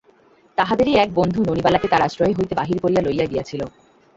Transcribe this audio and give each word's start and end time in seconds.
তাহাদেরই 0.57 0.93
এক 0.95 1.09
বন্ধু 1.13 1.39
ননিবালাকে 1.43 1.87
তার 1.87 2.01
আশ্রয় 2.01 2.35
হইতে 2.37 2.53
বাহির 2.55 2.77
করিয়া 2.79 3.01
লইয়া 3.01 3.25
গিয়াছিল। 3.25 3.61